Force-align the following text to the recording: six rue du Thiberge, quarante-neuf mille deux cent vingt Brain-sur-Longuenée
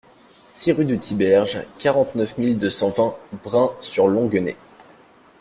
six 0.47 0.71
rue 0.73 0.85
du 0.85 0.97
Thiberge, 0.97 1.59
quarante-neuf 1.77 2.35
mille 2.39 2.57
deux 2.57 2.71
cent 2.71 2.89
vingt 2.89 3.15
Brain-sur-Longuenée 3.43 4.57